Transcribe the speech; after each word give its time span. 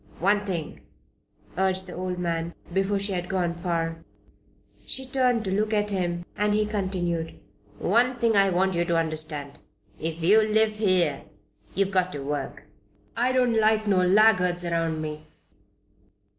"One 0.17 0.39
thing," 0.39 0.81
urged 1.59 1.85
the 1.85 1.93
old 1.93 2.17
man, 2.17 2.55
before 2.73 2.97
she 2.97 3.11
had 3.11 3.29
gone 3.29 3.53
far. 3.53 4.03
She 4.87 5.05
turned 5.05 5.45
to 5.45 5.51
look 5.55 5.75
at 5.75 5.91
him 5.91 6.25
and 6.35 6.55
he 6.55 6.65
continued: 6.65 7.39
"One 7.77 8.15
thing 8.15 8.35
I 8.35 8.49
want 8.49 8.73
you 8.73 8.83
to 8.83 8.97
understand, 8.97 9.59
if 9.99 10.23
you 10.23 10.41
live 10.41 10.77
here 10.79 11.25
you 11.75 11.85
have 11.85 11.93
got 11.93 12.11
to 12.13 12.23
work. 12.23 12.63
I 13.15 13.31
don't 13.31 13.53
like 13.59 13.85
no 13.85 14.01
laggards 14.03 14.65
around 14.65 15.03
me." 15.03 15.27